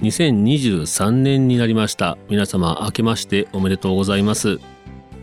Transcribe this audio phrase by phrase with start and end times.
[0.00, 4.58] 2023年になりました皆様明けましておめでとうございます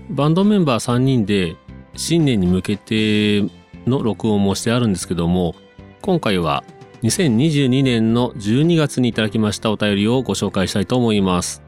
[0.10, 1.56] バンドメンバー3人で
[1.96, 3.42] 新年に向けて
[3.88, 5.56] の録音もしてあるんですけども
[6.02, 6.64] 今回は
[7.04, 11.66] 2022年の12月にいただきましたお便りをご紹介したいと思います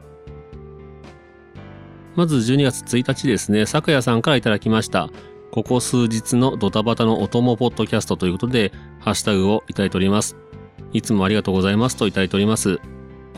[2.18, 5.08] まず12月1日ですね、咲夜さんからいただきました。
[5.52, 10.36] ここ数日のドタバタのお供ポッドキャストということで、ハッシュタグをいただいております。
[10.92, 12.80] いつもありがとうございますといただいております。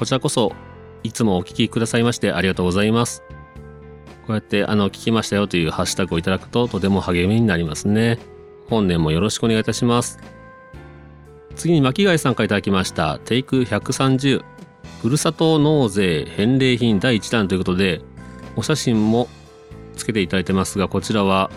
[0.01, 0.55] こちらこそ、
[1.03, 3.23] いつもお聞きくださいましてありがとうございます。
[4.27, 8.19] こうやってあの聞きましたよというハッシュタグをいただくととても励みになりますね。
[8.71, 10.19] 本年もよろしくお願いいたします。
[11.55, 13.19] 次に巻貝さんからいただきました。
[13.19, 14.43] テイク130。
[15.03, 18.01] ふるさと納税返礼品第1弾ということで、
[18.57, 19.29] お写真も
[19.97, 21.51] つけていただいてますが、こちらは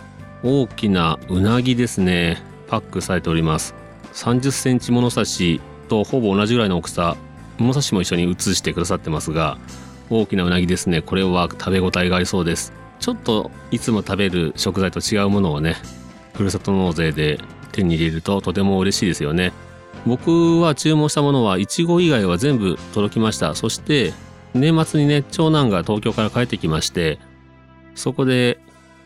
[0.44, 2.44] 大きなうなぎですね。
[2.68, 3.74] パックされております。
[4.12, 7.16] 30センチ物差しとほぼ同じぐらいの大きさ
[7.58, 9.58] 物差しも一緒に写してくださってますが
[10.10, 11.02] 大きなうなぎですね。
[11.02, 12.74] これは食べ応えがありそうです。
[13.00, 15.76] ちょっといつも食べる食材と違うものをね
[16.34, 17.40] ふるさと納税で
[17.72, 19.52] 手に入れるととても嬉しいですよね。
[20.06, 23.56] 僕は注文したものはいちご以外は全部届きました。
[23.56, 24.14] そして
[24.54, 27.20] 年末にね長男が東京から帰ってきまして
[27.96, 28.60] そこで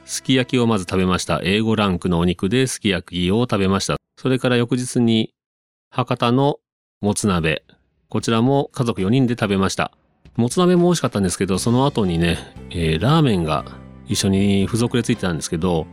[0.05, 1.37] すき焼きをまず食べました。
[1.37, 3.97] A5 ランクのお肉ですき焼きを食べました。
[4.17, 5.33] それから翌日に
[5.89, 6.59] 博多の
[7.01, 7.63] もつ鍋。
[8.09, 9.91] こちらも家族4人で食べました。
[10.37, 12.37] もつ鍋も美味しかったんですけど、その後にね、
[12.69, 13.65] えー、ラーメンが
[14.05, 15.87] 一緒に付属でついてたんですけど、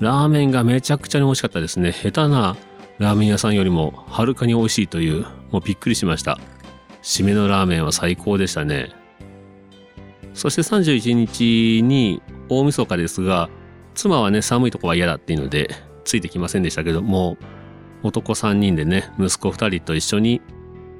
[0.00, 1.92] ラーメンがめちゃくちゃに美味しかったですね。
[1.92, 2.56] 下手な
[2.98, 6.40] ラーメン屋さんよりもはるかに美味しいという、もうびっくりしました。
[7.02, 8.90] 締めのラーメンは最高でしたね。
[10.34, 13.48] そして31日に大晦日ですが、
[13.94, 15.70] 妻はね、寒いとこは嫌だっていうので、
[16.04, 17.36] ついてきませんでしたけども、
[18.02, 20.40] 男3人でね、息子2人と一緒に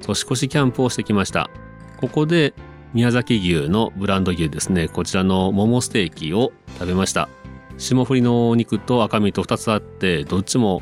[0.01, 1.49] 年越しキャンプをしてきました。
[1.97, 2.53] ここで
[2.93, 7.29] 宮崎牛のブランド牛ですね、こちらの桃ステーキを食べました。
[7.77, 10.81] 霜降りのお肉と赤身と2つあって、どっちも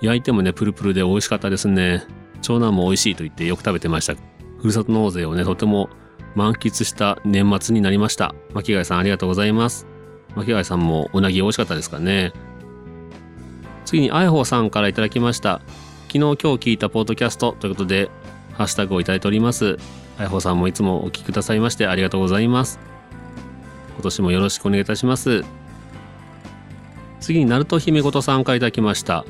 [0.00, 2.04] 焼いてもね、プルプルで美味しかったですね。
[2.42, 4.14] 長男も美味しいと言ってよく食べてました。
[4.58, 5.88] ふるさと納税をね、とても
[6.34, 8.34] 満喫した年末になりました。
[8.52, 9.86] 巻貝さんありがとうございます。
[10.36, 12.32] 巻貝さんもうなぎ美味しかったですかね。
[13.84, 15.60] 次にあいほうさんからいただきました。
[16.08, 18.10] 昨日今日聞いたポッドキャストということで、
[18.58, 19.78] ハッシュタグをいただいております。
[20.18, 22.80] あやほさんもいつもお聞きくださいましてありがとうございます。
[23.94, 25.44] 今年もよろしくお願いいたします。
[27.20, 29.24] 次に、ナルト姫ごとさんからいただきました。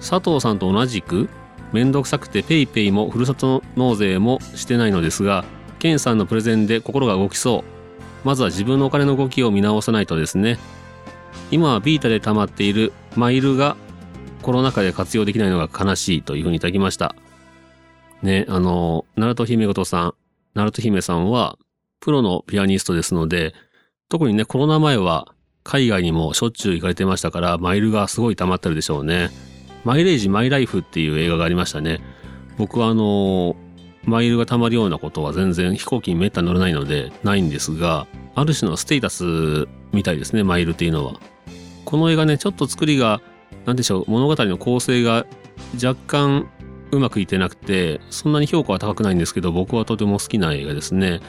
[0.00, 1.28] 佐藤さんと同じく、
[1.72, 5.44] めんどくさくて PayPay もふるさと納税もしてないのですが、
[5.78, 8.26] ケンさんのプレゼンで心が動きそう。
[8.26, 10.58] まずは自分のお金の動きを見直さないとですね。
[11.50, 13.76] 今はビータで溜まっているマイルが
[14.42, 17.14] コロナ禍で活用できないのが悲しいというふうにいただきました。
[18.24, 20.14] ね、あの、ナルト姫ごとさん、
[20.54, 21.58] ナルト姫さんは、
[22.00, 23.54] プロのピアニストですので、
[24.08, 29.30] 特にね、コロナ前は海外にもしょっちゅう行かれてましたから、マイルがすごい溜まってるでしょうね。
[29.84, 32.00] マイレージ・マイ・ライフっていう映画がありましたね。
[32.56, 33.56] 僕はあの、
[34.04, 41.20] マイルが溜まるようなことは全然飛行機にめったに乗れないのでないんですが、ある種のステータスみたいですね、マイルっていうのは。
[41.84, 43.20] この映画ね、ちょっと作りが、
[43.66, 45.26] なんでしょう、物語の構成が
[45.82, 46.48] 若干
[46.94, 51.20] うまくいってなくて、そんなに評価は高くないんですけど、僕はとても好きな映画ですね。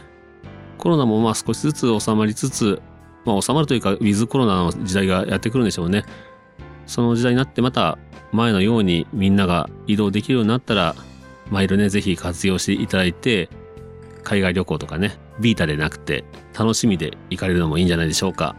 [0.77, 2.81] コロナもまあ少しずつ収まりつつ、
[3.25, 6.03] まあ収まるというか、ウィズコロナの時代がやってくるんでしょうね。
[6.85, 7.97] その時代になってまた
[8.31, 10.95] 前のようにみんなが移動できるようになったら、
[11.49, 13.49] マイルね、ぜひ活用していただいて、
[14.23, 16.25] 海外旅行とかね、ビータでなくて、
[16.57, 18.55] 楽しみで行かれるのもいいんじゃないでしょうか。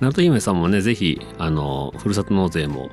[0.00, 2.90] ナルト姫さんもね、ぜひ、あの、ふるさと納税も、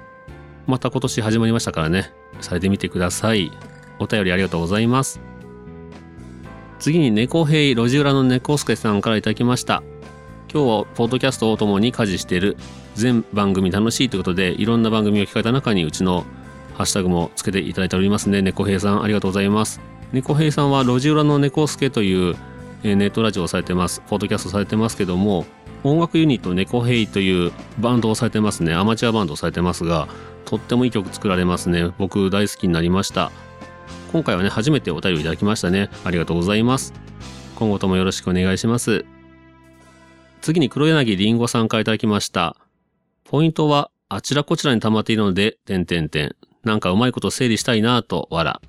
[0.65, 3.51] また今年始まりましたからね、されてみてください。
[3.99, 5.19] お便りありがとうございます。
[6.79, 9.83] 次に猫兵路地裏の猫助さんから頂きました。
[10.53, 12.57] 今日はポッドキャストを共に家事している
[12.95, 16.25] 全番組楽しいということでいろんな番組を聞かれた中にうちの
[16.75, 18.41] ハッシュタグもつけていただいておりますね。
[18.41, 19.81] 猫兵さんありがとうございます。
[20.11, 22.35] 猫兵さんは路地裏の猫助という
[22.83, 24.01] ネットラジオをされてます。
[24.07, 25.45] ポッドキャストされてますけども
[25.83, 28.73] 音楽ユニット猫兵というバンドをされてますね。
[28.73, 30.07] アマチュアバンドをされてますが
[30.45, 31.91] とってもいい曲作られますね。
[31.97, 33.31] 僕大好きになりました。
[34.11, 35.89] 今回はね、初めてお便りいただきましたね。
[36.03, 36.93] ありがとうございます。
[37.55, 39.05] 今後ともよろしくお願いします。
[40.41, 42.55] 次に黒柳りんごさんからいただきました。
[43.23, 46.35] ポイントはあちらこちらに溜まっているので、点々点。
[46.63, 48.61] なんかうまいこと整理したいなぁと、わら。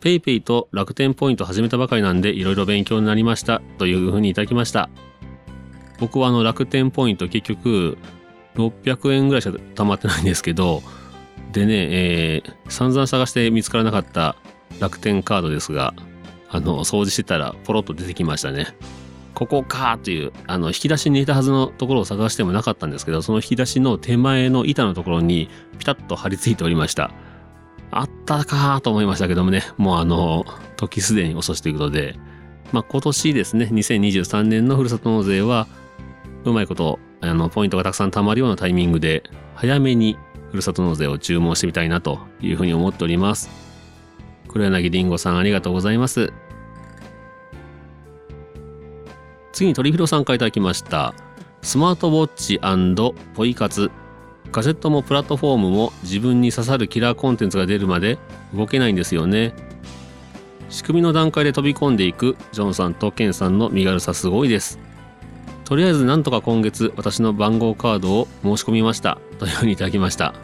[0.00, 3.62] ペイペイと楽天ポイント始めたばかりなんで、いろいろ勉強になりました。
[3.78, 4.90] というふうにいただきました。
[6.02, 7.96] 僕はあの楽天ポイント結局、
[8.56, 10.82] 600円ぐらいしか溜まってないんですけど、
[11.52, 14.34] でね、えー、散々探して見つからなかった
[14.80, 15.94] 楽天カードですが、
[16.48, 18.74] あの、掃除してたらポロッと出てきましたね。
[19.32, 27.12] ここかという、あの、引き出しに入れたはずのところを探してもなかったんですけど、その引き出しの手前の板のところにピタッと貼り付いておりました。
[27.92, 30.46] あったかと思いましたけどもね、もうあの、
[30.76, 32.16] 時すでに遅しということで、
[32.72, 35.68] まあ、今年ですね、2023年のふるさと納税は、
[36.50, 39.22] うまいこと、あの、ポイントがたくさん貯まるようなタイミングで、
[39.54, 40.16] 早めに
[40.50, 43.48] ふるさと納税を注文してみたいなというふうに思っております。
[44.48, 46.32] 黒柳りんごさんありがとうございます。
[49.52, 51.14] 次に鳥広さんからいただきました。
[51.62, 52.60] スマートウォッチ
[53.34, 53.90] ポイ活。
[54.50, 58.18] ガジェットもプラットフォームも自分に刺さるキラーコンテンツが出るまで
[58.54, 59.54] 動けないんですよね。
[60.68, 64.78] 仕組みの段階で飛び込んでいくジョンさんとケンさんの身軽さすごいです。
[65.64, 69.18] とりあえずなんとか今月私の番号カードを申し込みました。
[69.38, 70.34] というふうにいただきました。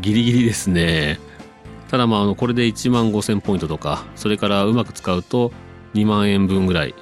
[0.00, 1.18] ギリギリですね。
[1.88, 5.52] ただまあ、あの、これで1万5000ポイントとか、それからうまく使うと
[5.94, 6.94] 2万円分ぐらい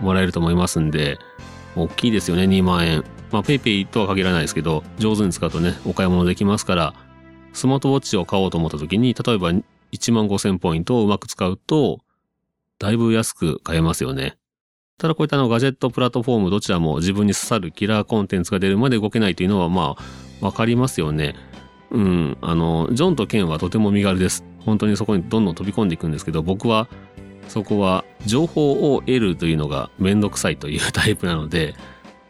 [0.00, 1.18] もらえると思いますんで、
[1.76, 3.04] 大きいですよね、2万円。
[3.30, 6.94] まあ、ペイペイとは限らないですけど、上手に使うとね、お買い物できますから、
[7.52, 12.00] スマートウォッチを買おうと思った時に、例えば1万5000ポイントをうまく使うと、
[12.78, 14.36] だいぶ安く買えますよね。
[14.98, 21.34] ただこういったのガジェットプラットフォームどちらも自分に刺さるキラーコンテンツが出るまで動けないというのはまあわかりますよね。
[21.90, 24.44] うん、あの、ジョンとケンはとても身軽です。
[24.60, 26.88] 本当にそこにどんどん飛び込んでいくんですけど、僕は
[27.48, 31.74] そこは情報を得るというのがめんどくさいというタイプなので、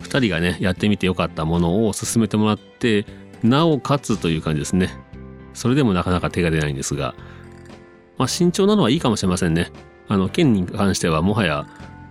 [0.00, 3.06] 二人がね、やってみてよかったものを進めてもらって、
[3.42, 4.90] なおかつという感じですね。
[5.54, 7.14] それでもなかなか手が出ないんですが、
[8.18, 9.70] まあ慎重なのはいいかもしれませんね。
[10.08, 11.66] あの、ケンに関してはもはや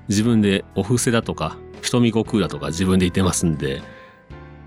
[0.08, 3.82] 自分でお布施だとか、瞳悟空だとか自分で言ってますんで、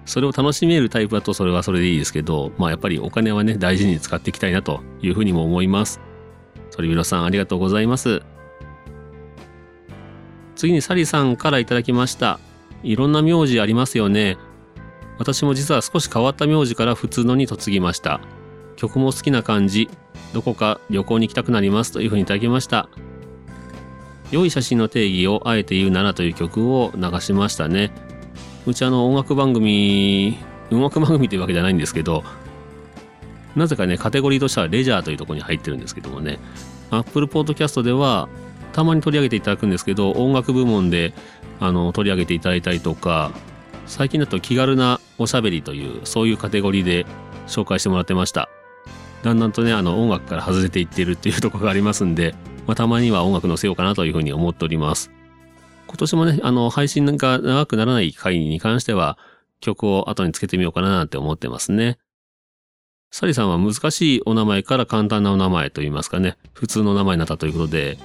[0.04, 6.00] それを楽しめるタイプだとそれはそれでいいですけど、まあやっぱりお金はね、大事に使っていきたいなというふうにも思います。
[6.70, 8.22] 鳥広さんありがとうございます。
[10.56, 12.40] 次にサリさんからいただきました。
[12.82, 14.38] いろんな名字ありますよね。
[15.18, 18.20] 私も実は少し変わった名字から普通のに嫁ぎました。
[18.76, 19.88] 曲も好きな感じ、
[20.32, 22.88] どこか旅行に行きたくなりますというふうにいただきました。
[24.30, 27.90] 良い写真の定義をあえて言うならという曲を流しましたね。
[28.66, 30.36] うちあの音楽番組、
[30.70, 32.24] 音楽番組というわけじゃないんですけど、
[33.56, 36.38] なぜかね、カテゴリーとしてはレジャーというところに入ってるんですけどもね、
[36.90, 38.28] Apple Podcast では
[38.72, 41.14] たまに取り上げていただくんですけど、音楽部門で
[41.58, 43.32] あの取り上げていただいたりとか、
[43.86, 47.06] 最近だと気軽なおしゃべりという、そういうカテゴリーで
[47.46, 48.50] 紹介してもらってました。
[49.22, 52.34] だんだんとね、あの音楽から外れていってるっていうところがありますんで、
[52.68, 55.10] まあ、たまには音楽載せようかなというふうに思っております。
[55.86, 59.16] 今年もね、あの、配信が長くならない回に関しては、
[59.60, 61.98] 曲を後につけてみようかななんて思ってますね。
[63.10, 67.96] サリさんは難しいお名前から簡単なお名前といいますかね、普通の名前になったということで、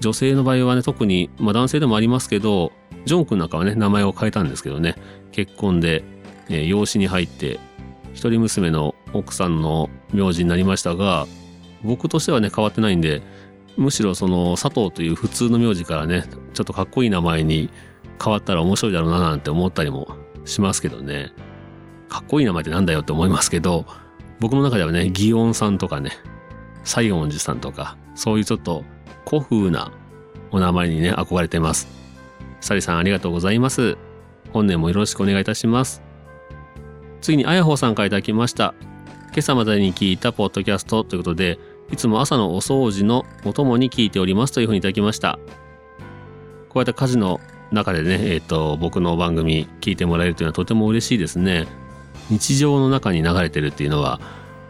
[0.00, 2.72] 女性の場合はね、特に、まあ男性でもありますけど、
[3.04, 4.96] ジョン君なんかはね、名前を変えたんですけどね、
[5.30, 6.02] 結婚で、
[6.48, 7.60] えー養子に入って、
[8.14, 11.28] 一人娘の奥さんの名字になりましたが、
[11.84, 13.22] 僕としてはね、変わってないんで、
[13.76, 16.24] むしろその佐藤という普通の名字からね、
[16.54, 17.70] ちょっとかっこいい名前に
[18.22, 20.08] 変わったら面白いだろうななんて思ったりも
[20.44, 21.32] しますけどね。
[22.08, 23.86] かっこいい名前ってなんだよって思いますけど、
[24.40, 26.10] 僕の中ではね、祇園さんとかね、
[26.84, 28.84] 西園寺さんとか、そういうちょっと
[29.28, 29.92] 古風な
[30.50, 31.88] お名前にね、憧れてます。
[32.60, 33.96] サリさんありがとうございます。
[34.52, 36.02] 本年もよろしくお願いいたします。
[37.20, 38.74] 次にあやほさんからいただきました。
[39.28, 41.58] 今朝までに聞いたポッドキャストということで、
[41.90, 45.38] いつも朝のお掃除のお供に聞いておりますというふうにいただきました。
[46.68, 51.66] こうやって家事の中でね、えっ、と、僕の番組聞いてもらえるというのはとても嬉しいですね。
[52.30, 54.20] 日常の中に流れてるっていうのは、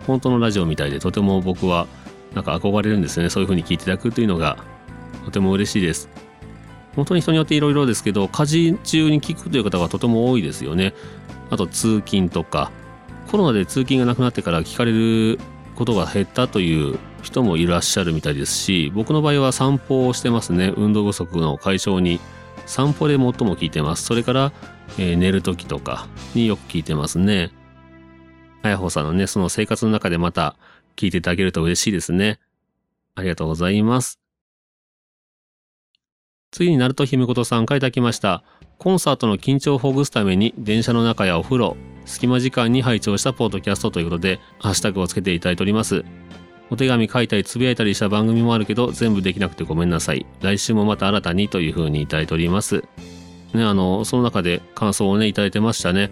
[0.07, 1.87] 本当のラジオみたいでとても僕は
[2.35, 3.31] なんか憧れるんですね。
[3.31, 4.57] そういうふうに聞いていただくというのが
[5.25, 6.09] とても嬉しいです。
[6.97, 10.95] 本当に人によっていろいろですけど、家事中に聞くという方がとても多いですよね。
[11.50, 12.71] あと通勤とか、
[13.31, 15.38] コロナで通勤がなくなってから聞かれる
[15.75, 20.73] ことが減ったという人もいらっしゃるみたいですし、僕の場合は散歩をしてますね。
[20.76, 22.21] 運動不足の解消に。
[22.67, 24.05] 散歩で最も聞いてます。
[24.05, 24.52] それから、
[24.99, 27.50] えー寝る時とかによく聞いてますね。
[28.62, 30.57] あやほさんのね、その生活の中でまた
[30.97, 32.38] 聞いていただけると嬉しいですね。
[33.14, 34.21] ありがとうございます。
[36.50, 38.45] 次に、ナルト姫ことさんからいただきました。
[38.83, 46.05] コンサートの緊張をほぐすために、電車の中やお風呂、隙間時間に拝聴したポッドキャストということで、ハッシュタグをつけていただいております。
[46.69, 50.27] お手紙書いたりつぶやいたりした番組もあるけど、全部できなくてごめんなさい。
[50.41, 52.83] 来週もまた新たにというふうにいただいております。
[53.55, 56.11] ね、あの、その中で感想をね、いただいてましたね。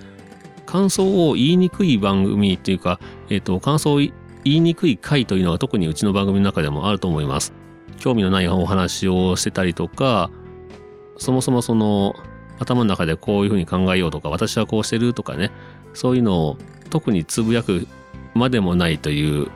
[0.65, 3.01] 感想を言いにくい番組っていうか、
[3.31, 4.13] えっ、と、感想を言
[4.45, 7.53] いにくい回というのは特にうちの番組の中でもあると思います。
[7.99, 10.31] 興味のないお話をしてたりとか、
[11.19, 12.15] そもそもその、
[12.61, 15.51] 頭の中でこういうふうに考えようとか、私はこうしてるとかね、
[15.95, 16.57] そういうのを
[16.91, 17.89] 特につぶやく
[18.35, 19.49] までもないという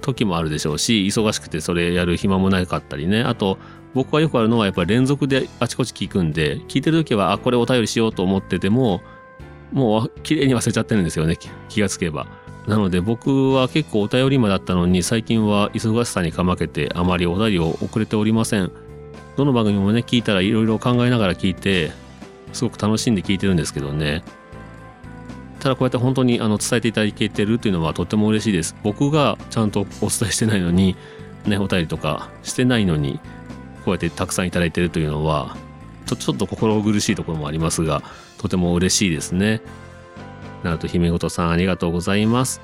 [0.00, 3.22] 時もあるでしょうし、忙しくてそれやる暇もなかったりね。
[3.22, 3.58] あと、
[3.94, 9.02] 僕はよくあるのはやっぱり連続であちこち聞くんで、聞いてる時は、あ、これお便りしようと思ってても、
[9.70, 12.26] もう綺麗に忘れちゃってるんですよね、気がつけば。
[12.66, 18.70] なので僕は結構お便り魔だったのに、最近は忙しさにかまけてあまりお便りを送れておりません。
[19.36, 21.92] どの番組もね、聞いたらいろいろ考えながら聞いて、
[22.52, 24.22] すごく楽しんで聞いてるんですけどね。
[25.60, 28.74] ただこうやって本当にあの伝えていただけてるっていうのはとても嬉しいです。
[28.82, 30.96] 僕がちゃんとお伝えしてないのに、
[31.46, 33.20] ね、お便りとかしてないのに、
[33.84, 35.56] こうやってたくさんいただいてるというのは、
[36.06, 38.02] ちょちょっと心苦しいところもありますが、
[38.38, 39.60] とても嬉しいですね。
[40.64, 42.60] なると姫ごとさんありがとうございます。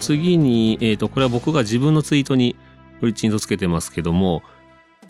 [0.00, 2.56] 次に、えっ、と、これは僕が自分のツイートに
[3.00, 4.42] フリチンとつけてますけども、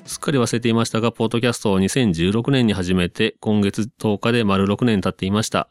[0.09, 5.69] すっかり忘れていましたが、ポッドキャストを2016年に始めて、今月10日で丸6年経っていました。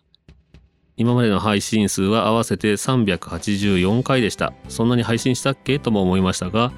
[0.95, 4.53] 今までの配信数は合わせて384回でした。
[4.69, 5.79] そんなに配信したっけ？
[5.79, 6.71] とも思いましたが、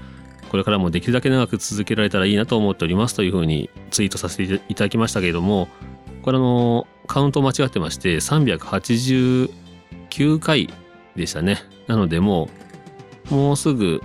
[0.49, 5.67] これからもできるだけ長く続けられたらいいなと思っておりますというふうにツイートさせていただきましたけれども、
[6.21, 9.49] これあの、カウント間違ってまして、389
[10.39, 10.73] 回
[11.17, 11.57] でしたね。
[11.87, 12.47] なのでも
[13.29, 14.01] う、もうすぐ、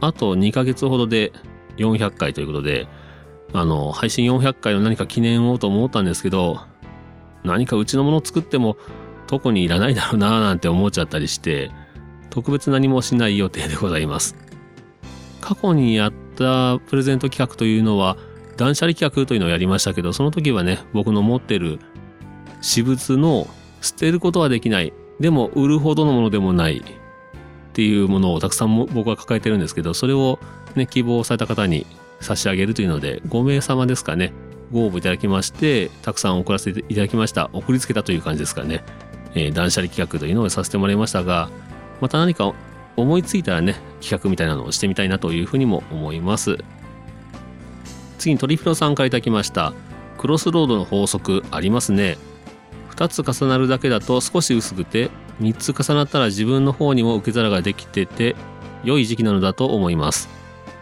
[0.00, 1.32] あと2ヶ月ほどで
[1.76, 2.88] 400回ということで、
[3.52, 6.60] あの、配信400回の何か記念をと思ったんですけど、
[7.44, 8.76] 何かうちのもの作っても
[9.26, 11.70] 特にいらないだろうなぁなんて思っちゃったりして、
[12.30, 14.36] 特別何もしない予定でございます。
[15.40, 18.16] 過去にやったプレゼント企画というのは、
[18.56, 21.78] 断捨離企画というのをやりましたけど、その時はね、僕の持ってる
[22.60, 23.46] 私物の
[23.80, 26.82] 捨てることはできない、でも売るほどのものでもないっ
[27.72, 30.38] ていうものをたくさん僕は抱えてるんですけど、それを
[30.78, 31.86] ね、希望された方に
[32.20, 34.32] 差し上げるというので、5名様ですかね、
[34.72, 37.50] ご応募いただきまして、たくさん送らせていただきました。
[37.52, 38.84] 送りつけたという感じですかね。
[39.34, 41.50] えー断捨離企画というのをさせてもらいましたが、
[42.00, 42.52] また何か
[42.96, 46.58] 思いついたらね、企画みたいなのをしてみたいなというふうにも思います。
[48.18, 49.74] 次にトリフロさんからいただきました。
[50.18, 52.16] クロスロードの法則ありますね。
[52.90, 58.34] 2つ重なるだけだと少し薄くて、3つ重なったら自分の方にも受け皿ができてて、
[58.84, 60.35] 良い時期なのだと思います。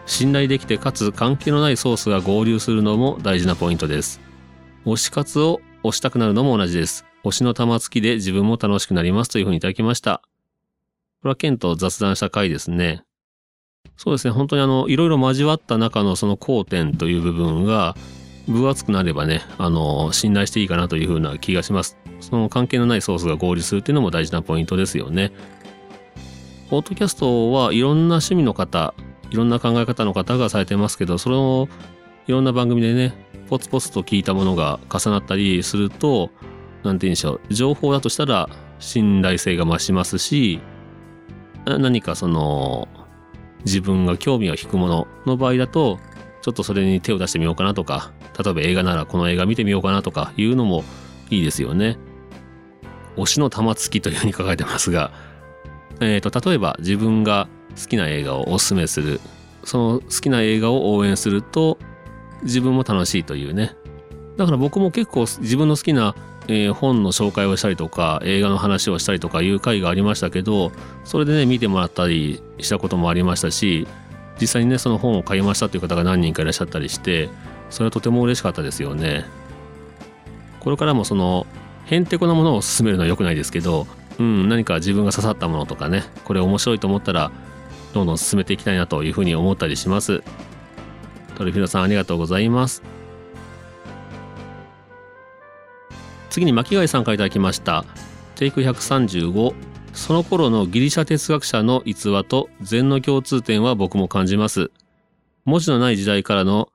[0.05, 4.21] 信頼できてかつ関係のないソースが合流するのも大事なポイントです。
[4.85, 7.05] 推し活を推したくなるのも同じです。
[7.23, 10.21] 推しの玉突きで自分も楽しくなりますというふうにいただきました。
[11.21, 13.03] これはケンと雑談した回ですね。
[13.97, 17.95] そうですね、本当にあの、いろいろ交わった中のその交点という部分が、
[18.47, 21.97] 分厚くなればね、あの、信頼していいかなというふうな気がします。
[22.19, 25.31] その関係のないソースが合流するっていうのも大事なポイントですよね。
[26.69, 28.93] ポッドキャストはいろんな趣味の方、
[29.31, 31.69] いろんな考え方の方がされてますけど、その
[32.27, 33.13] いろんな番組でね、
[33.49, 36.31] ポツポツと聞いたものが重なったりすると、
[36.83, 40.61] なんて言うんでしょう、情報だとしたら信頼性が増しますし、
[41.65, 42.87] 何かその、
[43.65, 45.99] 自分が興味を引くものの場合だと、
[46.41, 50.83] ちょっとそれに手を出してみようかなとか、例えば映画ならこの映画見てみようかなとかいうのも
[51.29, 51.97] いいですよね。
[53.17, 55.11] 推しの玉突きというふうに書かれてますが、
[56.01, 57.47] えっ、と、例えば自分が
[57.79, 59.19] 好きな映画をおすすめする。
[59.63, 61.77] その好きな映画を応援すると、
[62.43, 63.75] 自分も楽しいというね。
[64.37, 66.15] だから僕も結構自分の好きな、
[66.47, 70.71] えー本の紹介をしたりとか、映画の話をしたりとかいう回がありましたけど、
[71.03, 73.87] それでね、見てもらったりしたこともありましたし、
[74.39, 77.29] 実際にね、その本を買いましたという方が何人かいらっしゃったりして、
[77.69, 79.25] それはとても嬉しかったですよね。
[80.59, 81.47] これからもその、
[81.85, 83.87] へんてこなものを勧めるのは良くないですけど、
[84.19, 87.31] うん、何か自分が刺さったものとかね、これ面白いと思ったら、
[87.95, 90.21] どんどん進めていきたいなというふうに思ったりします。
[91.35, 92.83] トリフィノさんありがとうございます。
[96.29, 97.85] 次に巻貝さんからいただきました。
[98.35, 99.53] テイク135。
[99.93, 104.71] その頃のギリシャ哲学者の逸話と禅の共通点は僕も感じます。
[105.45, 106.67] 文字のない時代からの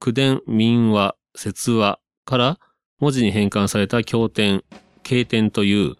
[0.00, 2.58] 口伝、民話、説話から
[2.98, 4.64] 文字に変換された経典、
[5.02, 5.96] 経典という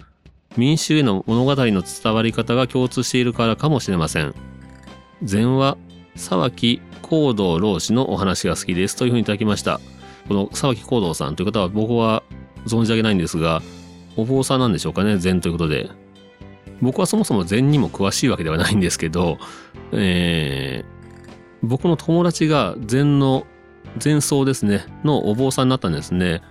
[0.57, 4.52] 民衆への物語の伝わり方が共通しているからかもしれません。
[5.23, 5.77] 禅は、
[6.17, 9.81] 沢木行動老子のお話が好きですというふうにいただきました。
[10.29, 12.23] この沢木行動さんという方は僕は
[12.67, 13.61] 存じ上げないんですが
[14.17, 15.91] お坊さんなんでしょうかね禅ということで。
[16.81, 19.39] 僕はそもそも禅にも詳しいわけではないんですけど、
[19.93, 23.47] えー、僕の友達が禅の
[23.99, 26.43] 禅僧ですねのお坊さんになったんですね。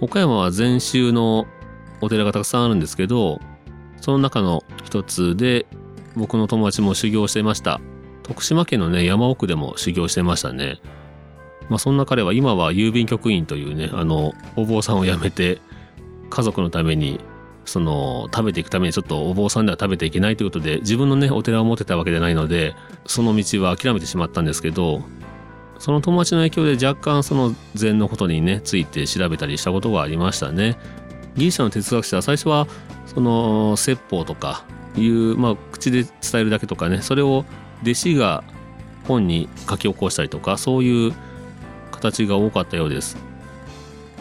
[0.00, 1.46] 岡山は禅宗の
[2.00, 3.40] お寺がたくさんあるんですけど
[4.00, 5.66] その中の一つで
[6.16, 7.80] 僕の友達も修行してました
[8.22, 10.80] 徳島県のね山奥でも修行してましたね
[11.68, 15.60] まあそんな彼は今は郵便局員というねあのお坊さんを辞めて
[16.30, 17.20] 家族のために
[17.64, 22.74] その食べていくためにちょっとお坊さんでは食べていけないということで自分のねお寺を持ってたわけじゃないので
[23.06, 25.02] その道は諦めてしまったんですけど
[25.78, 30.78] その友達の影響で若干その禅のことにねついて調べたりしたことがありましたね。
[31.36, 32.66] ギリシャの哲学者は最初は
[33.04, 34.64] その説法とか
[34.96, 37.44] いう、まあ、口で伝えるだけとかねそれを
[37.82, 38.44] 弟子が
[39.06, 41.14] 本に書き起こしたりとかそういう
[41.92, 43.16] 形が多かったようです。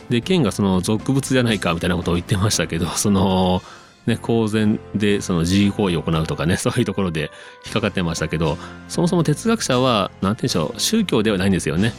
[0.10, 3.64] で剣がその俗物じゃないかみたいなことを言ってましたけどその
[4.06, 7.32] ね公然でその自由行為を行うとかね そういうところで
[7.66, 11.94] 引っかかってましたけどそもそも哲学者は何て言うんでしょう宗教ではないんですよね。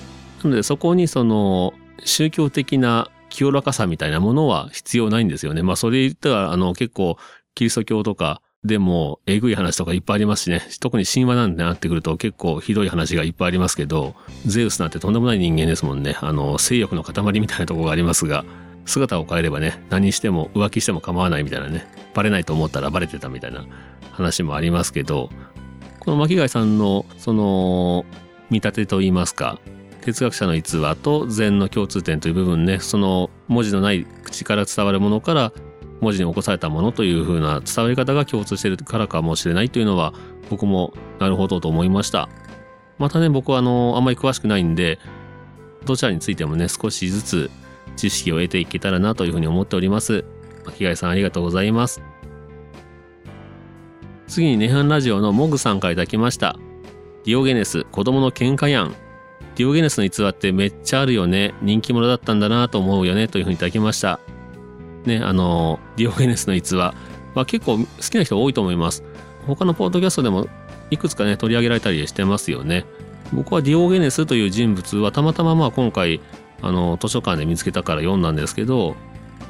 [0.45, 5.63] なのでそこにその宗教的な清らかさみたいなものは必要ないんですよね。
[5.63, 7.17] まあそれ言ったらあの結構
[7.55, 10.61] キリスト教とかでも、えぐい話とかいっぱいありますしね。
[10.81, 16.17] 特に神話なんてなってくると結構ひどい話がいっぱいありますけど、ゼウスなんてとんでもない人間ですもんね。
[16.21, 18.45] あの、性欲の塊みたいなとこがありますが、
[18.85, 21.87] 姿を変えればね、何しても浮気しても構わないみたいなね。
[22.15, 23.65] バレないと思ったらバレてたみたいな
[24.13, 25.31] 話もありますけど、
[26.01, 28.05] この巻貝さんの、その、
[28.51, 29.59] 見立てといいますか、
[30.03, 35.53] 哲学者の逸話と禅の共通点という部分ね、その文字のない口から伝わるものから
[36.01, 40.13] 文字に起こされたものという風な伝わり方が共通しているからかもしれないというのは
[40.51, 42.29] 僕もなるほどと思いました。
[42.99, 44.99] またね、僕はあの、あんまり詳しくないんで、
[45.85, 47.51] どちらについてもね、少しずつ
[47.97, 50.25] 知識を得ていけたらなというふうに思っております。
[50.65, 52.03] 巻貝さんありがとうございます。
[54.27, 56.57] 次にネハンラジオのモグさんからいただきました。
[57.25, 58.95] ディオゲネス、子供の喧嘩やん。
[59.57, 61.55] ディオゲネスの逸話ってめっちゃあるよね。
[61.63, 63.29] 人気者だったんだなと思うよね。
[63.29, 64.21] というふうにいただきました。
[65.07, 66.95] ね、あの、ディオゲネスの逸話
[67.35, 69.03] は結構好きな人多いと思います。
[69.47, 70.49] 他のポッドキャストでも
[70.91, 72.85] いくつかね、取り上げられたりしてますよね。
[73.33, 76.21] 僕はディオゲネスという人物はたまたままあ今回、
[76.63, 78.97] あの、図書館で見つけたから読んだんですけど、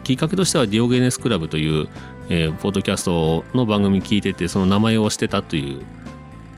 [0.04, 1.88] きっかけとしてはディオゲネスクラブという、
[2.28, 5.80] えー、ポッドキャストの番組聞いてて、その名前をしてたとい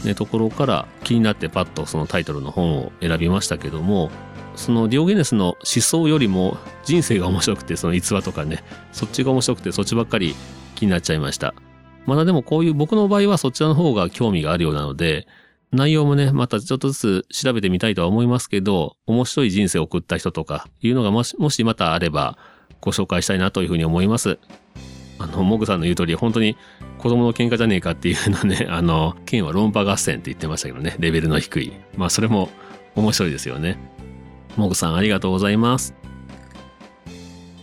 [0.02, 4.11] う、ね、ところから気になってパッとそのタイトルの本を選びましたけども、
[4.59, 10.35] そのディオゲネスの思想よりも人生が面白くてその逸話とかねそっちが面白くてそっちばっかり
[10.75, 11.55] 気になっちゃいました
[12.07, 15.27] まだでもこういう僕の場合はそちらの方が興味があるようなので
[15.71, 22.37] 内容もねまたちょっとずつ調べてみたいとは思いますけど面白い人生を送った人とかいうのがもしもしまたあれば
[22.81, 24.38] ご紹介したいなというふうに思います
[25.18, 26.57] あの、モグさんの言う通り、本当に
[26.99, 31.73] 子供の喧嘩じゃねえかっていうのね、 あの、剣は論破合戦って言ってましたけどね、レベルの低い。
[31.97, 32.51] まあ、それも
[32.94, 33.79] 面白いですよね。
[34.59, 35.94] モグさんありがとうございます。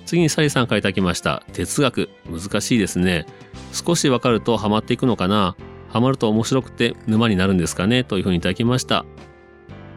[0.05, 1.43] 次にサリさんから頂きました。
[1.51, 2.09] 哲学。
[2.29, 3.25] 難しいですね。
[3.71, 5.55] 少しわかるとハマっていくのかな
[5.89, 9.05] ハマると面白くて沼になるんですかねというふうにいただきました。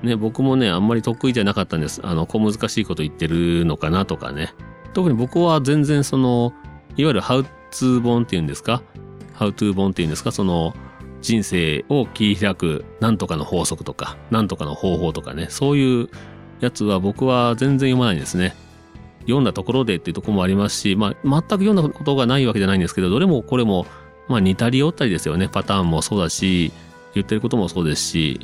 [0.02, 2.00] ね、僕もね、あんまり得意じゃなかったんです。
[2.04, 4.54] あの、小難しいこと言ってるのかなとかね。
[4.94, 6.52] 特に僕は全然その、
[6.96, 8.82] いわゆるハウツー本っていうんですか？
[9.34, 10.32] ハウトゥー本っていうんですか？
[10.32, 10.74] その、
[11.20, 16.08] 人生を切り開くなんとかの法則とか、なんとかの方法とかね、そういう
[16.60, 18.54] やつは僕は全然読まないんですね。
[19.22, 23.86] 読んだところでっていうところもありますし、まあ、全く読んだことがないわけじゃないんですけど、どれもこれも、
[24.26, 25.48] まあ、似たり寄ったりですよね。
[25.48, 26.72] パターンもそうだし、
[27.14, 28.40] 言ってることもそうですし。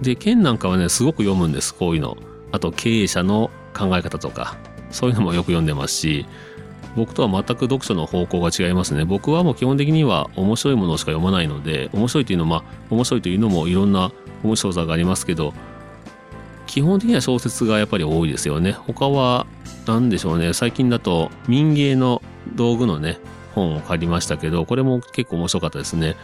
[0.00, 2.16] で、剣なんかはね、すごく読むんです、こういうの。
[2.52, 4.56] あと、経営者の考え方とか、
[4.90, 6.26] そういうのもよく読んでますし、
[6.96, 9.04] 僕とは全く読書の方向が違いますね。
[9.04, 14.12] 僕はもう基本的には面白いものしか読まないので、面白いというのは、まあ、面白いというのもいろんな
[14.42, 15.54] 面白さがありますけど、
[16.68, 18.72] 基本的には小説がやっぱり多いですよね。
[18.72, 19.46] 他は
[19.86, 20.52] 何でしょうね。
[20.52, 22.22] 最近だと民芸の
[22.54, 23.18] 道具のね、
[23.54, 26.14] 本を借りましたけど、これも結構面白かったですね。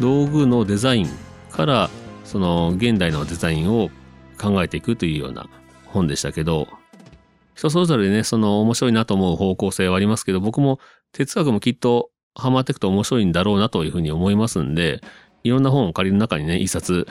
[0.00, 1.08] 道具のデザイン
[1.50, 1.88] から
[2.24, 3.88] その現代のデザインを
[4.38, 5.46] 考えていくというような
[5.86, 6.66] 本でしたけど、
[7.54, 10.80] 人それぞれね、その面白いなと思う方向性はありますけど、僕も
[11.12, 15.00] 哲学もきっとハマっていくと面白いんだろうなというふうに思いますんで、
[15.44, 17.06] いろんな本を借りる中にね、一冊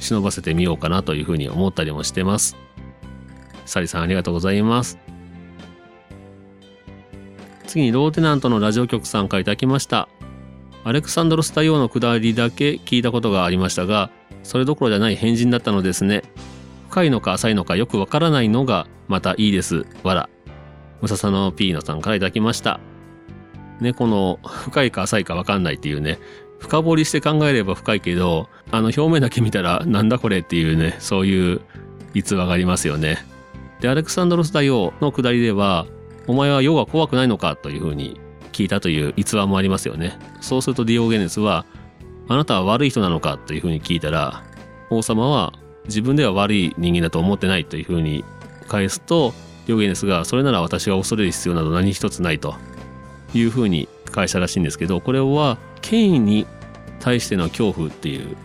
[0.00, 2.56] 忍ばせてみようかなというふうに思ったりもしてます。
[3.64, 4.98] サリさんありがとうございます。
[7.66, 10.08] 次にローテナントのラジオ局さんから頂きました。
[10.84, 14.10] アレクサンドロス大王のくだりだけ聞いたことがありましたが、
[14.42, 16.22] それどころじゃない変人だったのですね。
[16.90, 19.86] 深いのか浅いのかよくわからないのがまたいいです。
[20.02, 20.28] わら。
[21.00, 22.80] ムササノピーノさんからいただきました。
[23.80, 26.18] ね、この深いか浅いかわかんないっていうね、
[26.62, 31.60] 深掘りして考えれば深いけど、あの表面だけ見たらなんだこれっていうね、そういう
[32.14, 33.18] 逸話がありますよね。
[33.80, 35.86] で、アレクサンドロス大王のくだりでは、
[36.28, 38.20] お前は世が怖くないのかというふうに
[38.52, 40.16] 聞いたという逸話もありますよね。
[40.40, 41.66] そうするとディオゲネスは、
[42.28, 44.44] あなたは悪い人なのかというふうに聞いたら、
[44.88, 45.52] 王様は
[45.86, 48.24] 自分では悪い人間だと思ってないというふうに
[48.68, 49.34] 返すと、
[49.66, 52.54] ディオゲネスがそれなら私が恐れる必要など何一つないと
[53.34, 56.46] いうふうに返したらしいんですけど、これは権威に
[57.00, 58.36] 対しての恐怖っていう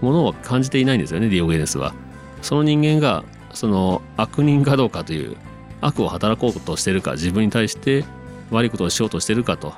[0.00, 1.94] ものを感じていないんですよね、ディオゲネスは。
[2.40, 5.36] その人間がその悪人かどうかという
[5.80, 8.04] 悪を働こうとしてるか自分に対して
[8.50, 9.74] 悪いことをしようとしてるかと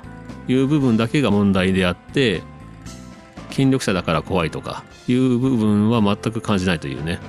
[0.47, 2.41] いう部分だけが問題であって
[3.49, 7.19] 権力者だから怖いとかいう部分は全く感じないというね。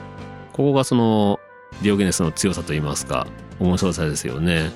[0.52, 1.40] ここがその
[1.82, 3.26] ディオゲネスの強さといいますか
[3.58, 4.70] 面白さですよね。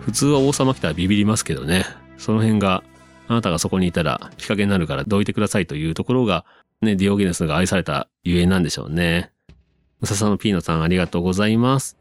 [0.00, 1.84] 普通は王様来たらビビりますけどね。
[2.18, 2.82] その辺が
[3.28, 6.44] あなたがそこにいたら日陰になるからどいてくださいというところが
[6.80, 9.30] ねディオゲネスが愛されたゆえなんでしょうね
[10.00, 11.96] ムササのピーノさんありがとうございます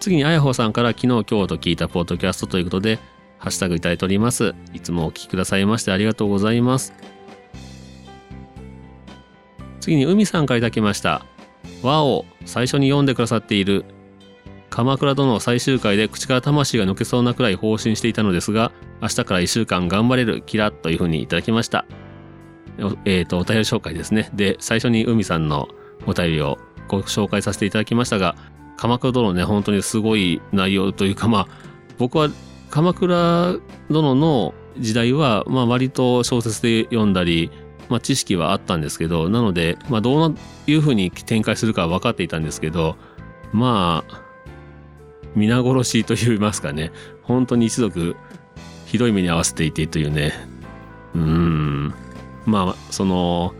[0.00, 2.98] 次にあやほさんから昨日今日と聞いたポッドキャストということで、
[3.38, 4.54] ハッシュタグいただいております。
[4.72, 6.94] いつもお聞きくださいましてありがとうございます。
[9.80, 11.26] 次に海さんからいただきました。
[11.82, 13.84] 和を最初に読んでくださっている
[14.70, 21.84] 鎌倉殿最終回で口から魂が抜けそうなくらい放心していたのですが、明日から1週間頑張れるキラッというふうにいただきました。
[23.04, 24.30] えっ、ー、と、お便り紹介ですね。
[24.32, 25.68] で、最初に海さんの
[26.06, 28.36] お便りをご紹介させていただきましたが、
[28.76, 31.48] 鎌倉殿ね、本当にすごい内容というか、まあ、
[31.98, 32.30] 僕は
[32.70, 33.56] 鎌倉
[33.90, 37.50] 殿の時代は、まあ、割と小説で読んだり、
[37.88, 40.34] まあ、知識はあったんですけど、なので、まあ、どう
[40.66, 42.96] いうふうに展開するかは分かっていたんですけど、
[43.52, 44.29] まあ、
[45.36, 48.16] 皆殺しと言いますかね、本当に一族、
[48.86, 50.32] ひどい目に遭わせていてというね、
[51.14, 51.94] うん、
[52.46, 53.54] まあ、その、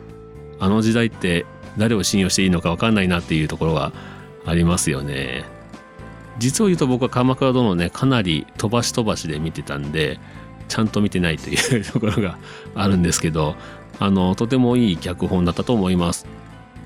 [0.58, 1.46] あの時代って
[1.78, 3.92] 誰を信用していいのか分かんないなっていうところが
[4.44, 5.44] ありますよね。
[6.38, 10.18] 実を言うと僕は鎌倉殿ね、かなり飛ばし飛ばしで見てたんで、
[10.68, 12.38] ちゃんと見てないというところが
[12.74, 13.56] あるんですけど、
[13.98, 16.26] あの、とてもいい脚本だったと思います。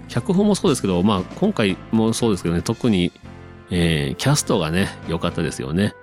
[0.09, 3.13] 脚本もそうですけど、まあ今回もそうですけどね、特に、
[3.71, 5.95] えー、キャストがね、良かったですよね。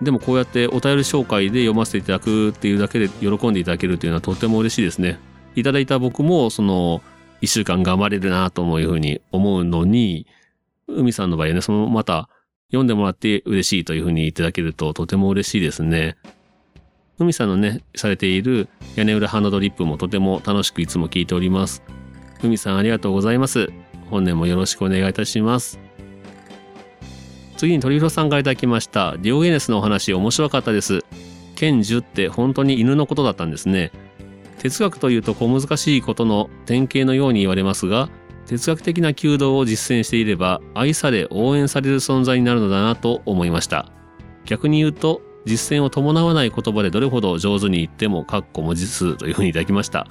[0.00, 5.18] でもこうやってお便り紹介で読ませていただくっていうだけで喜んでいただけるというのはとても嬉しいですね。
[5.54, 7.02] いただいた僕もその
[7.40, 10.26] 一週間頑張れるなというふうに思うのに、
[10.88, 12.28] 海さんの場合はね、そのまた
[12.68, 16.16] 読んでもらって嬉しいというふうにいただけるととても嬉しいですね。
[17.18, 21.82] 海さんのね、されている屋根裏ハンドドリップもとても楽しくいつも聞いております。
[22.42, 23.70] 海さんありがとうございます。
[24.10, 25.78] 本年もよろしくお願いいたします。
[27.62, 29.16] 次に鳥広さんからいただきました。
[29.18, 31.04] ディオゲネスのお話面白かったです。
[31.54, 33.92] 剣樹って本当に犬のことだったんですね。
[34.58, 38.08] 哲学というと小難しいことの典型のように言われますが、
[38.46, 43.92] 哲学的な弓道を実践していれば愛され応援される存在になるのだなと思いました
[44.44, 50.06] 逆に言うと実践を伴わない言葉でどれほど上手に言ってもかっこ文字数というふうにいただきました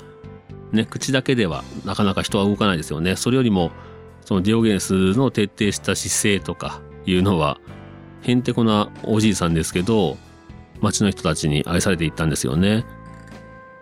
[0.71, 3.71] ね口だけではなかなか人は動かないですよねそれよりも
[4.25, 7.59] そのディオゲネスの徹底した姿勢とかいうのは
[8.21, 10.17] へんてこなおじいさんですけど
[10.81, 12.85] 町の人たちに愛されていったんですよね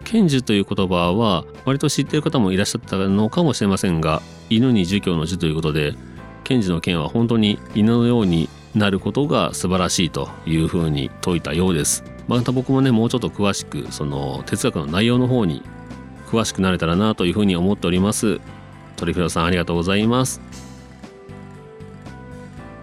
[0.03, 5.93] 剣樹という言葉は割と知っている方もいらっしゃったのかもしれませんが犬に儒教の儒ということで
[6.43, 12.03] 賢治の剣は本当に犬のようになることが素晴らしいというふうに説いたようです。
[12.27, 15.63] また僕もねもうちょっと詳しくその哲学の内容の方に
[16.27, 18.39] 詳しくなれたらなというふうに思っております。
[18.95, 20.41] 鳥広さんありがとうございます。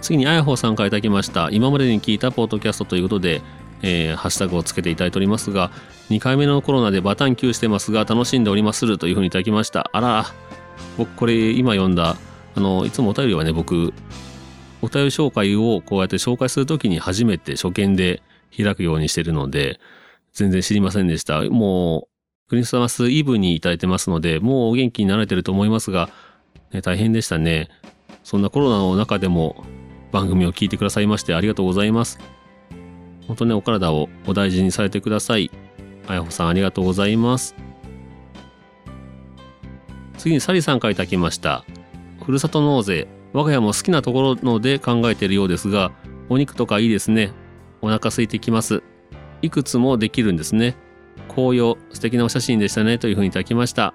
[0.07, 1.49] 次にあやほさんからいただきました。
[1.51, 3.43] 今までに聞いたポッドキャストということで、
[3.83, 5.71] えー、ハッシュタグをつけていただいておりますが、
[6.11, 9.91] 2回目のコロナでバタンキューしてますが楽しんでおりますというふうにいただきました。
[9.93, 10.27] あら、
[10.97, 12.17] 僕これ今読んだ
[12.55, 13.93] あのいつもお便りはね僕
[14.83, 18.23] お便り紹介をこうやって紹介するときに初めて初見で
[18.57, 19.79] 開くようにしてるので
[20.33, 22.09] 全然知りませんでしたも
[22.47, 26.09] うクリスマスイブにいただいてますのでもうお元気になられてると思いますが、
[26.73, 27.69] ね、大変でしたね
[28.23, 29.65] そんなコロナの中でも
[30.13, 32.19] 番組を聞いてくださいましてありがとうございます
[33.27, 35.51] 本当ねお体をお大事にされてください
[36.07, 37.55] あやほさんありがとうございます
[40.19, 41.65] 次にサリさんからいただきました。
[42.25, 43.07] ふるさと納税。
[43.33, 45.93] 我が家も好きなところので考えているようですが、
[46.29, 47.33] お肉とかいいですね。
[47.83, 48.83] お腹空いてきます。
[49.43, 50.75] いくつもできるんですね。
[51.29, 52.99] 紅葉、素敵なお写真でしたね。
[52.99, 53.95] というふうにいただきました。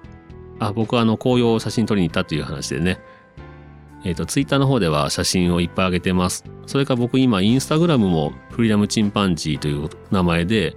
[0.60, 3.00] あ、僕はあの紅葉を写真撮りに行ったという話でね、
[4.04, 6.44] えっ、ー、と、ツイッターの方では写真をいっぱい上げてます。
[6.66, 10.76] それか僕今、インスタグラムもフリーダムチンパンジーという名前で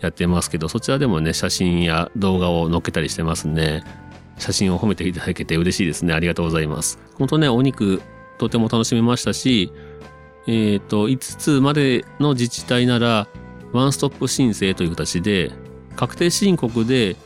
[0.00, 3.84] やってますけど、そちらでもね、写真や動画を載っけたりしてますね。
[4.38, 6.14] 写真を褒めていただけて嬉しいですね。
[6.14, 6.98] ありがとうございます。
[7.14, 8.00] 本当ね、お肉
[8.38, 9.72] とても楽しめましたし、
[10.46, 13.28] えっ、ー、と、5つまでの自治体なら、
[13.72, 15.52] ワンストップ申請という形で、
[15.96, 17.16] 確定申告で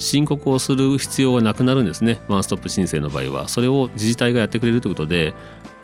[0.00, 2.20] 申告をする必要がなくなるんですね。
[2.26, 3.48] ワンストップ申請の場合は。
[3.48, 5.34] それを自治体がやってくれるということで、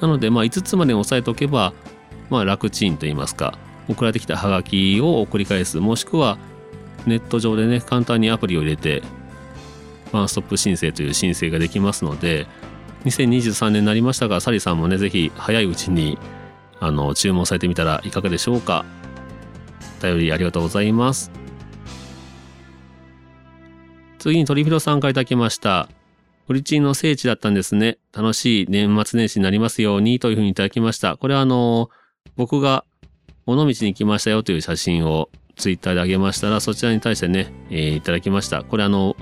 [0.00, 1.74] なので、まあ、5つまでに押さえておけば、
[2.30, 6.38] まあ、楽ちんといいますか、送られてきたハガキを送り返す、もしくは、
[7.06, 9.02] ネット上でね、簡単にアプリを入れて、
[10.12, 12.46] ワンストップ申請という申請ができますので、
[13.04, 16.18] 2023年になりましたが、サリさんもね、ぜひ早いうちに、
[16.80, 18.86] あの、注文されてみたらいかがでしょうか。
[20.00, 21.45] 頼りありがとうございます。
[24.26, 25.88] 次にトリフィロさんからいただきました。
[26.48, 27.98] オリチンの聖地だったんですね。
[28.12, 31.16] 楽しい年末年始になりますようにというふうにいただきました。
[31.16, 31.90] これはあの、
[32.34, 32.84] 僕が
[33.46, 38.64] 尾道に来ましたよという写真をツイッターであげましたら、そちらに対してね、えー、いただきました。
[38.64, 39.14] これあの、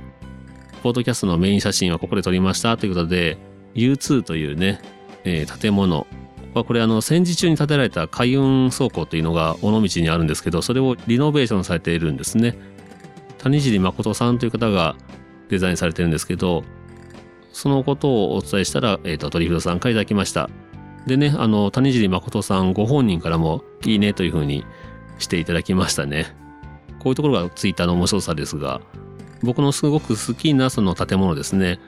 [0.82, 3.36] ポートキャストのメイン写真はここで撮りましたということで、
[3.74, 4.80] U2 というね、
[5.24, 6.06] えー、建物。
[6.54, 12.56] これあの、戦時中に建てられた海運倉庫というのが尾道にあるんですけど、それをリノベーションされているんですね。
[13.44, 14.96] 谷尻誠さんという方が
[15.50, 16.64] デザインされてるんですけど、
[17.52, 20.48] そのことをお伝えしたら、えっ、ー、と、鳥広さんからいただきました。
[21.06, 24.64] でね、あの、谷尻誠さんご本人からもいいねというふうに
[25.18, 26.34] していただきましたね。
[26.98, 28.80] こういうところがツイッターの面白さですが、
[29.42, 31.78] 僕のすごく好きなその建物ですね。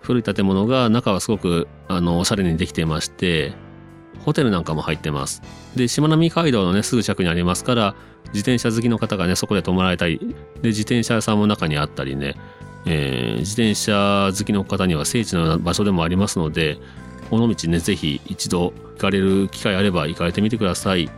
[0.00, 3.52] 古い建物が中はすごくあのおしゃれにできていまして、
[4.24, 5.42] ホテルなんかも入ってます。
[5.76, 7.94] で、しまなみ海道のね、すぐ近くにありますから、
[8.28, 10.18] 自転車好きの方がね、そこで泊まられたり、
[10.62, 12.36] で、自転車屋さんも中にあったりね、
[12.86, 16.78] えー、自転車好きの方には聖地のような場所でもありますので、
[17.30, 21.10] 尾道ね、ぜひ一度行かれる機会あれば行かれてみてください。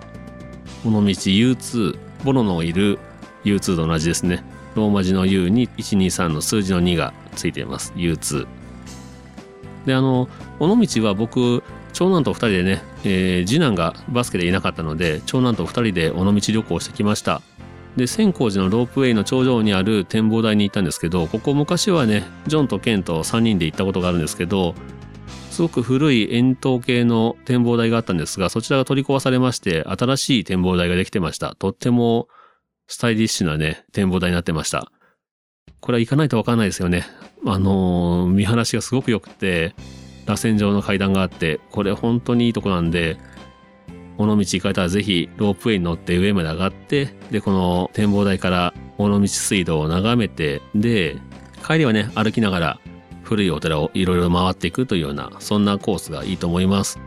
[0.85, 2.99] 尾道 U2、ボロのいる
[3.45, 4.45] U2 と同じですね。
[4.75, 7.93] ローマ字の U に123の数字の2がついています。
[7.95, 8.47] U2。
[9.87, 10.29] で、あの、
[10.61, 11.63] 尾道は僕、
[11.93, 17.43] 長男と2人でね、えー、次男がバスケでいなかったので長男と2人で尾道旅行してきました。
[17.97, 24.75] で千光寺のロープウェイの頂上にある展望台に行ったんですけどここ昔はねジョンとケンと3人で行ったことがあるんですけど
[25.51, 31.55] すごく古い円筒形の展望台があったんですがそちらが取り壊されまして新しい展望台ができてました。
[31.57, 32.29] とっても
[32.87, 34.91] スタイリッシュなね展望台になってました。
[35.81, 37.05] これは行かないとわかんないですよね。
[37.45, 39.75] あのー、見晴らしがすごく良くて
[40.27, 43.19] 螺旋状の階段があって、これ本当にいいとこなんで、
[44.19, 51.17] 尾道行かれたらぜひロープウェイに乗って上まで上がって、で、この展望台から尾道水道を眺めて、で、
[51.67, 52.81] 帰りはね、歩きながら
[53.23, 56.99] 古いお寺をいろいろ回っていくというような、そんなコースがいいと思います。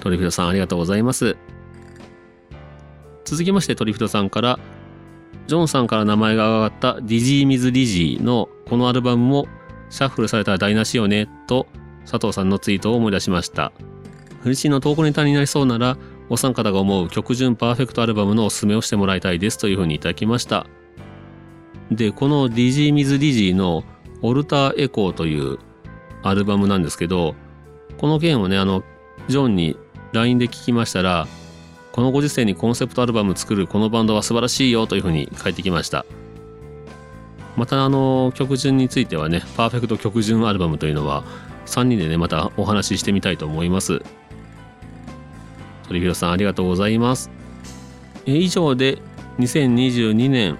[0.00, 1.36] トリフィドさんありがとうございます。
[3.24, 4.58] 続きましてトリフィドさんから、
[5.46, 9.46] ジョンさんから名前が挙がった Dizzy Mizz Lizzy のこのアルバムも
[9.90, 11.66] シャッフルされたら台無しよねと
[12.04, 13.72] 佐藤さんのツイートを思い出しました。
[14.42, 15.96] フリチンの投稿ネタになりそうなら、
[16.28, 20.66] お三方が思う曲順パーフェクトアルバムのおすすめをしてもらいたいですというふうにいただきました。
[21.90, 23.84] で、この Dizzy Mizz Lizzy の
[24.22, 25.58] Alter Echo という
[26.22, 27.34] アルバムなんですけど、
[27.98, 28.82] この件をね、あの、
[29.28, 29.76] ジョンに
[30.12, 31.26] LINE で聞きましたら、
[31.92, 36.04] このご時世にコンセプトアルバム作るこのバンドは素晴らしいよというふうに書いてきました。
[37.56, 41.22] またあの曲順についてはね、パーフェクト曲順アルバムというのは
[41.66, 44.02] 3人でね、またお話ししてみたいと思います。
[45.88, 47.30] 鳥広さんありがとうございます。
[48.26, 48.98] え以上で
[49.38, 50.56] 2022年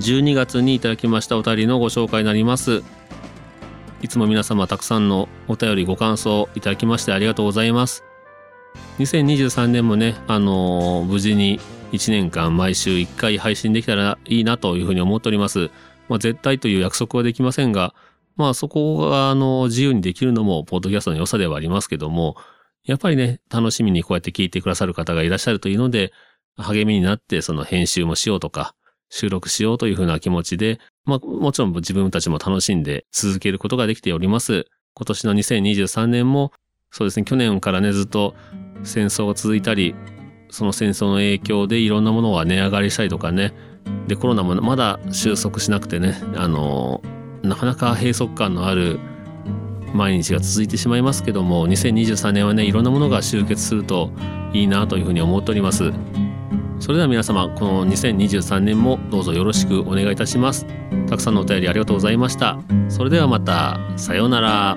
[0.00, 2.82] 12月にいただきましたお便りのご紹介になります。
[4.02, 8.04] いつも皆様たくさんのお便りご感想いただきましてありがとうございます。
[8.98, 11.60] 2023年もね、あのー、無事に
[11.92, 15.70] 1年間毎週1回配信できたらいいなというふうに思っております。
[16.08, 17.94] まあ、絶対という約束はできませんが、
[18.36, 22.36] まあそこがあの自由にできるのもポッドキャストの良さではありますけども、
[22.84, 26.12] やっぱりね、楽しみにこうやって聞いてくださる方がいらっしゃるというので、
[26.56, 28.74] 励みになってその編集もしようとか、
[29.08, 34.66] 収録しようというふうな気持ちで、まあもちろん自分たちも楽しんで続けることができております。
[34.94, 36.52] 今年の2023年も、
[36.90, 38.34] そうですね、去年からね、ずっと
[38.82, 39.94] 戦争が続いたり、
[40.50, 43.52] その戦争の影響でいろんなものが値上がりしたりとかね、
[44.06, 47.02] で、コロナもまだ収束しなくてね、あの
[47.44, 48.98] なかなか閉塞感のある
[49.92, 54.10] 毎日が続いてしまいますけども2023年はねいろんなものが集結すると
[54.52, 55.92] いいなというふうに思っております。
[56.80, 60.66] それでは皆様この2023年もどうぞよろしくお願いいたします。
[61.08, 62.58] たくさんのお便りありがとうございました。
[62.88, 64.76] それではまたさようなら。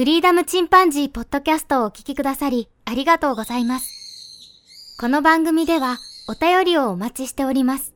[0.00, 4.96] フリーダムチンパンジーポッドキャストをお聞きくださりありがとうございます。
[4.98, 7.92] この番組ではお便りをお待ちしております。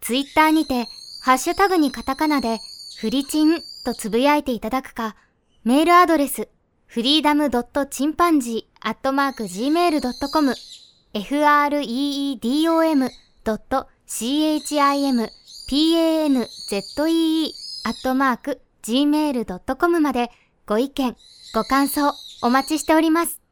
[0.00, 0.86] ツイッターにて、
[1.22, 2.60] ハッシュタグにカタカナで、
[2.98, 5.16] フリチンとつぶやいていただくか、
[5.64, 6.48] メールアドレス、
[6.86, 10.54] フリーダムドットチンパンジーアットマーク gmail.com、
[11.12, 13.10] f r e e d o m
[14.06, 15.28] c h i m
[15.68, 17.52] p a n z e e
[17.84, 20.30] アットマーク gmail.com まで
[20.68, 21.16] ご意見、
[21.54, 23.45] ご感想、お待ちしております。